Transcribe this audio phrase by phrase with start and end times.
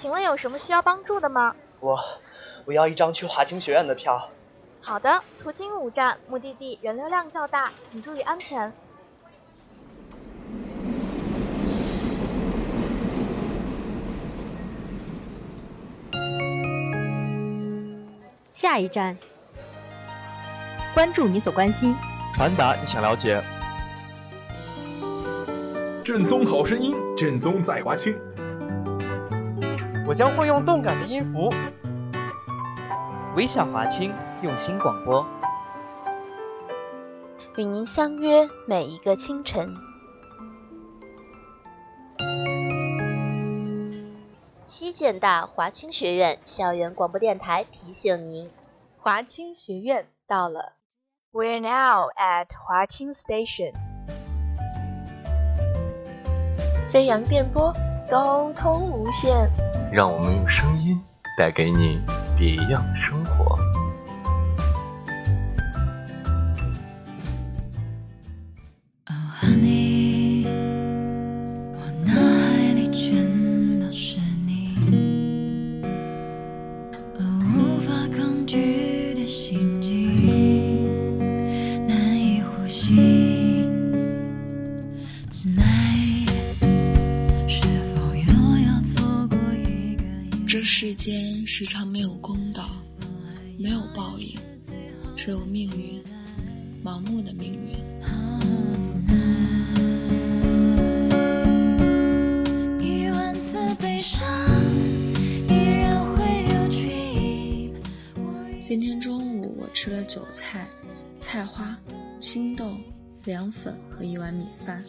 [0.00, 1.54] 请问有什么需要帮助的吗？
[1.78, 1.94] 我
[2.64, 4.30] 我要一张去华清学院的票。
[4.80, 8.72] 好的，途经五站，目的地人流量较大，请注意安全。
[18.54, 19.18] 下一站，
[20.94, 21.94] 关注你所关心，
[22.32, 23.38] 传达你想了解。
[26.02, 28.18] 正宗好声音，正宗在华清。
[30.10, 31.54] 我将会用动感的音符，
[33.36, 35.24] 微笑华清，用心广播，
[37.56, 39.72] 与您相约每一个清晨。
[44.64, 48.50] 西建大华清学院校园广播电台提醒您，
[48.98, 50.72] 华清学院到了。
[51.30, 53.74] We're now at 华清 Station。
[56.90, 57.72] 飞扬电波，
[58.10, 59.69] 沟通无限。
[59.92, 60.98] 让我们用声音
[61.36, 62.00] 带给你
[62.36, 63.59] 别样生活。
[91.62, 92.70] 时常没有公道，
[93.58, 94.34] 没有报应，
[95.14, 96.02] 只有命运，
[96.82, 97.76] 盲目的命运。
[108.62, 110.66] 今天中午我吃了韭菜、
[111.18, 111.76] 菜花、
[112.20, 112.74] 青豆、
[113.24, 114.82] 凉粉和一碗米饭。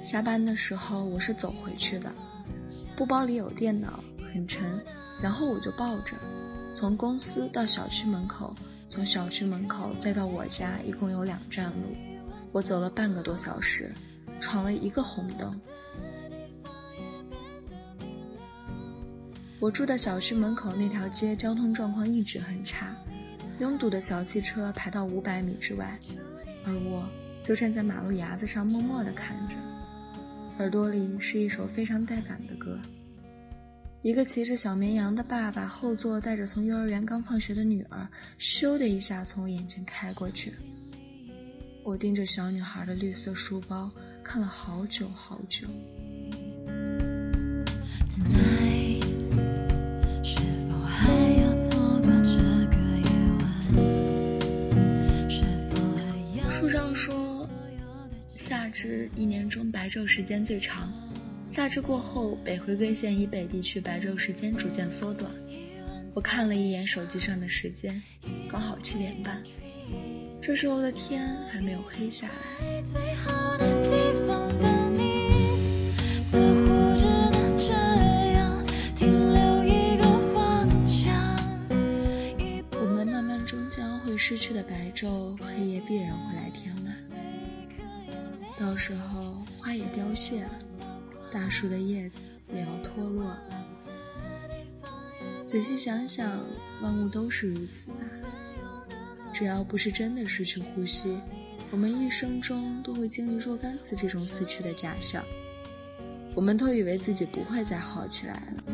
[0.00, 2.08] 下班的时候我是走回去的，
[2.94, 3.98] 布包里有电脑。
[4.32, 4.80] 很沉，
[5.22, 6.16] 然后我就抱着，
[6.74, 8.54] 从公司到小区门口，
[8.88, 11.96] 从小区门口再到我家，一共有两站路，
[12.52, 13.92] 我走了半个多小时，
[14.40, 15.58] 闯了一个红灯。
[19.60, 22.94] 我住的小区门口那条街交通状况一直很差，
[23.60, 25.98] 拥堵的小汽车排到五百米之外，
[26.66, 27.08] 而我
[27.42, 29.56] 就站在马路牙子上默默地看着，
[30.58, 32.78] 耳朵里是一首非常带感的歌。
[34.04, 38.06] 一个骑着小绵羊的爸爸后座带着从幼儿园刚放学的女儿，
[38.38, 40.52] 咻的一下从我眼前开过去。
[41.82, 43.90] 我盯着小女孩的绿色书包
[44.22, 45.66] 看了好久好久。
[56.52, 57.48] 书上说，
[58.28, 60.92] 夏至一年中白昼时间最长。
[61.54, 65.30] 夏至过后，北回归线以北地区白昼时间逐渐缩短。
[66.12, 68.02] 我看了一眼手机上的时间，
[68.50, 69.40] 刚好七点半。
[70.42, 72.82] 这时候的天还没有黑下来。
[82.72, 86.96] 我们慢慢终将会失去的白昼，黑夜必然会来填满。
[88.58, 90.50] 到时候花也凋谢了。
[91.34, 92.22] 大树的叶子
[92.54, 93.40] 也要脱落了。
[95.42, 96.40] 仔细想想，
[96.80, 97.96] 万物都是如此吧。
[99.32, 101.18] 只要不是真的失去呼吸，
[101.72, 105.24] 我们一生中都会经历若干次这种死去的假象。
[106.36, 108.64] 我们都以为自己不会再好起来了。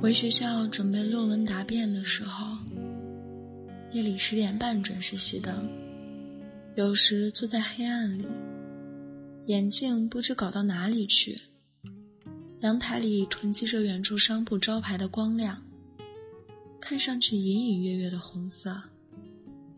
[0.00, 2.56] 回学校准备论文答辩的时候。
[3.96, 5.66] 夜里十点半准时熄灯，
[6.74, 8.26] 有时坐在黑暗里，
[9.46, 11.40] 眼镜不知搞到哪里去。
[12.60, 15.62] 阳台里囤积着远处商铺招牌的光亮，
[16.78, 18.78] 看上去隐隐约约的红色，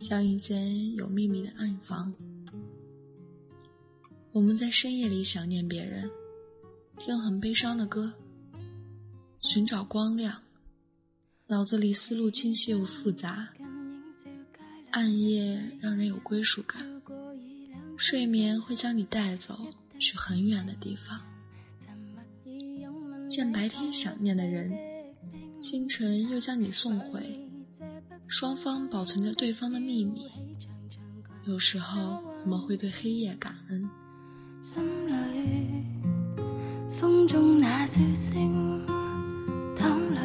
[0.01, 2.13] 像一间有秘密的暗房。
[4.33, 6.11] 我们在深夜里想念别人，
[6.99, 8.13] 听很悲伤的歌，
[9.43, 10.43] 寻找光亮，
[11.47, 13.51] 脑子里思路清晰又复杂。
[14.91, 17.03] 暗夜让人有归属感，
[17.97, 19.59] 睡眠会将你带走
[19.99, 21.21] 去很远的地方。
[23.29, 24.73] 见白天想念的人，
[25.61, 27.49] 清晨又将你送回，
[28.27, 30.27] 双方保存着对方的秘密。
[31.47, 33.89] 有时候我们会对黑夜感恩。
[34.61, 35.85] 心里
[36.91, 38.85] 风中那笑声，
[39.77, 40.21] 淌泪，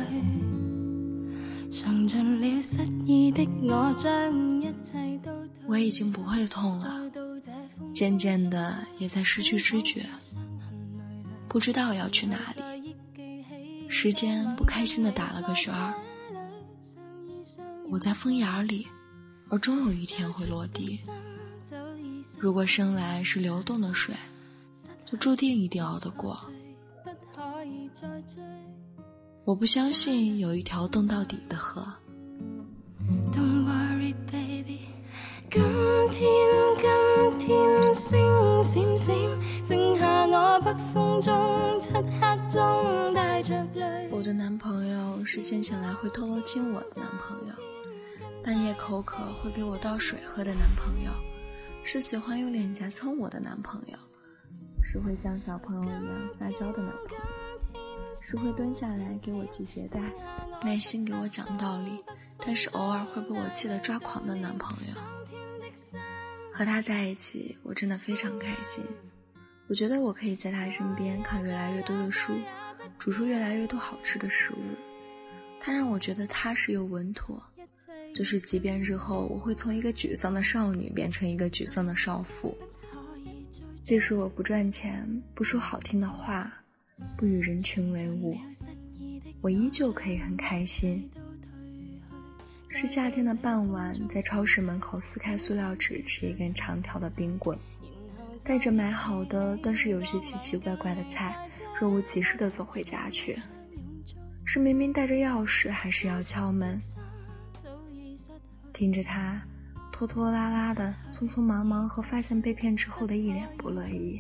[1.70, 4.53] 尝尽了失意的我，将
[5.68, 7.10] 我已经不会痛了，
[7.94, 10.06] 渐渐的也在失去知觉，
[11.48, 12.96] 不知道要去哪里。
[13.88, 15.94] 时间不开心的打了个旋儿，
[17.90, 18.88] 我在风眼里，
[19.50, 21.00] 而终有一天会落地。
[22.40, 24.16] 如果生来是流动的水，
[25.06, 26.38] 就注定一定熬得过。
[29.46, 31.86] 我不相信有一条冻到底的河。
[40.74, 44.10] 我北风中漆黑中带着泪。
[44.10, 47.54] 我的男朋友是先醒来会偷偷亲我的男朋友，
[48.44, 51.12] 半夜口渴会给我倒水喝的男朋友，
[51.84, 53.98] 是喜欢用脸颊蹭我的男朋友。
[54.84, 57.76] 是会像小朋友一样撒娇的男朋友，
[58.20, 60.02] 是会蹲下来给我系鞋带，
[60.64, 62.00] 耐心给我讲道理，
[62.40, 64.94] 但是偶尔会被我气得抓狂的男朋友。
[66.52, 68.84] 和他在一起，我真的非常开心。
[69.74, 72.32] 我觉得我可以在他身边看越来越多的书，
[73.00, 74.58] 煮出越来越多好吃的食物。
[75.60, 77.42] 他让我觉得踏实又稳妥，
[78.14, 82.56] 就是即便日后我会从一个沮丧的少女变成一个沮丧的少妇。
[83.76, 86.54] 即使我不赚钱，不说好听的话，
[87.18, 88.38] 不与人群为伍，
[89.42, 91.10] 我依旧可以很开心。
[92.70, 97.58] 是夏天的傍晚，在超市门口撕开塑料纸，吃一根长条的冰棍，
[98.46, 101.36] 带着买好的但是有些奇奇怪怪的菜，
[101.80, 103.38] 若无其事的走回家去。
[104.46, 106.80] 是明明带着钥匙，还是要敲门？
[108.74, 109.42] 听着他。
[109.92, 114.20] 拖拖拉拉的，匆匆忙忙和发现被骗之后的一脸不乐意。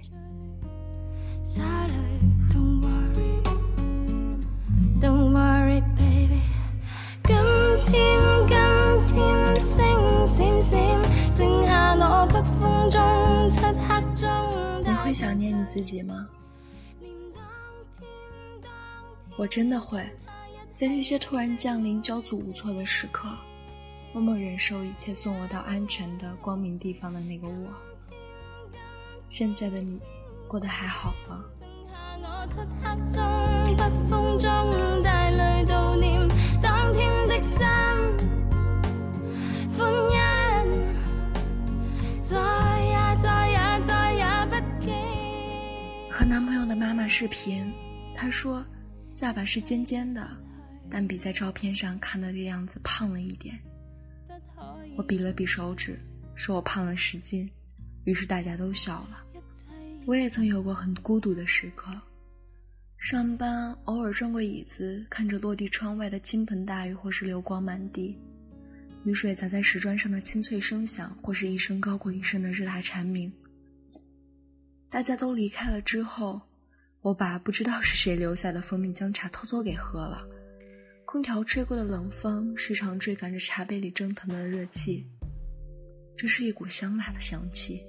[15.13, 16.27] 想念你自己吗？
[19.37, 20.03] 我真的会，
[20.75, 23.29] 在那些突然降临、焦足无措的时刻。
[24.13, 27.73] 默默忍受一切，送我到安全的光明地方的那个我。
[29.27, 29.99] 现在的你，
[30.47, 31.43] 过得还好吗？
[46.23, 47.69] 和男朋友的妈妈视频，
[48.13, 48.65] 她说
[49.09, 50.25] 下巴是尖尖的，
[50.89, 53.59] 但比在照片上看到的样子胖了一点。
[54.95, 55.99] 我比了比手指，
[56.33, 57.51] 说我胖了十斤，
[58.05, 59.21] 于是大家都笑了。
[60.05, 61.91] 我也曾有过很孤独的时刻，
[62.97, 68.17] 上班偶尔转过椅子，看着落地窗外的倾盆大雨，或是流光满地，
[69.03, 73.29] 雨水砸在石砖上的清脆声响，或是一声高过一声的日大蝉鸣。
[74.93, 76.39] 大家都离开了之后，
[77.01, 80.23] 我把不知道是谁留下的蜂蜜姜茶偷偷给喝了。
[81.03, 85.03] 空调吹过的冷风时常追赶着茶杯里蒸腾的热气，
[86.15, 87.83] 这是一股香辣的香气。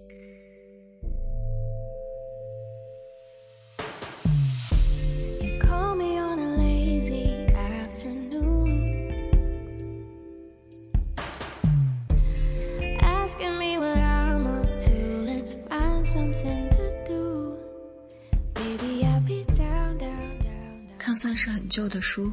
[21.14, 22.33] 算是很旧的书。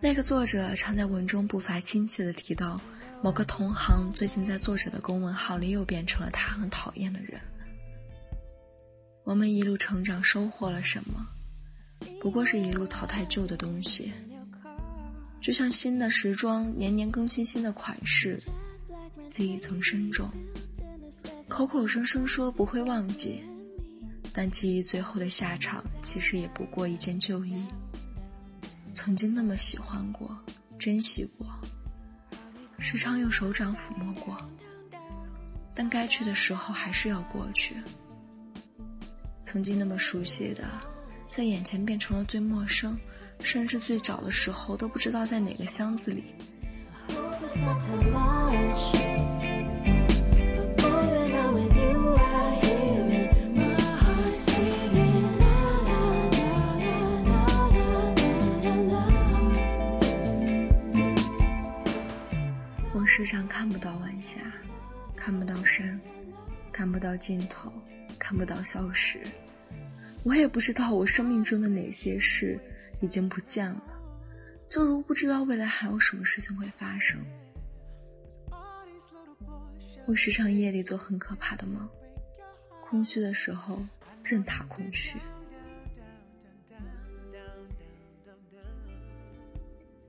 [0.00, 2.80] 那个作者常在文中不乏亲切地提到，
[3.22, 7.40] 某个同行最近在作者的公文号里又变成了他很讨厌的人。
[9.24, 11.26] 我们一路成长，收获了什么？
[12.20, 14.12] 不过是一路淘汰旧的东西。
[15.40, 18.40] 就像新的时装年年更新新的款式，
[19.28, 20.30] 记忆曾深重，
[21.48, 23.42] 口口声声说不会忘记，
[24.32, 27.66] 但记忆最后的下场其实也不过一件旧衣。
[28.98, 30.36] 曾经那么喜欢过，
[30.76, 31.46] 珍惜过，
[32.80, 34.36] 时常用手掌抚摸过，
[35.72, 37.76] 但该去的时候还是要过去。
[39.44, 40.64] 曾经那么熟悉的，
[41.30, 42.98] 在眼前变成了最陌生、
[43.40, 46.34] 甚至最早的时候都不知道在哪个箱子里。
[63.18, 64.38] 时常看不到晚霞，
[65.16, 66.00] 看不到山，
[66.70, 67.72] 看不到尽头，
[68.16, 69.20] 看不到消失。
[70.22, 72.56] 我也不知道我生命中的哪些事
[73.00, 73.82] 已经不见了，
[74.68, 77.20] 就如不知道未来还有什么事情会发生。
[80.06, 81.88] 我时常夜里做很可怕的梦，
[82.80, 83.84] 空虚的时候
[84.22, 85.18] 任它空虚。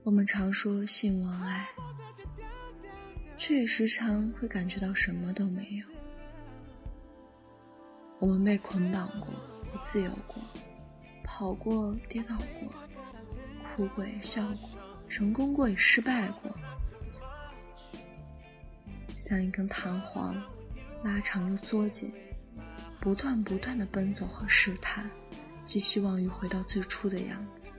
[0.04, 1.68] 我们常说性望爱，
[3.40, 5.86] 却也时常会感觉到什么都没有。
[8.18, 9.28] 我们被捆绑过。
[9.72, 10.42] 不自由过，
[11.22, 12.70] 跑过，跌倒过，
[13.76, 14.68] 哭过也笑过，
[15.08, 16.50] 成功过也失败过，
[19.16, 20.36] 像一根弹簧，
[21.04, 22.12] 拉长又缩紧，
[23.00, 25.08] 不断不断的奔走和试探，
[25.64, 27.70] 寄希望于回到最初的样子。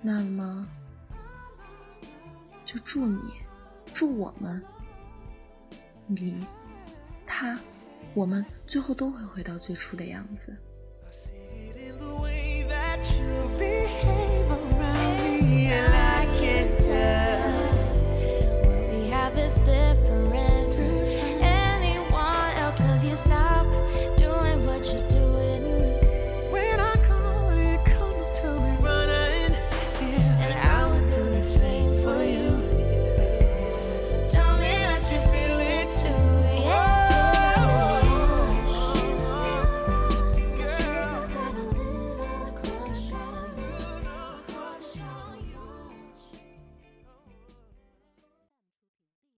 [0.00, 0.66] 那么，
[2.72, 3.18] 就祝你，
[3.92, 4.62] 祝我们，
[6.06, 6.46] 你，
[7.26, 7.58] 他。
[8.14, 10.56] 我们最后都会回到最初的样子。